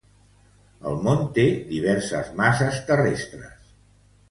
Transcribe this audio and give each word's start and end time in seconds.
El 0.91 0.97
món 1.07 1.21
té 1.35 1.45
diverses 1.75 2.33
masses 2.41 2.83
terrestres. 2.91 3.71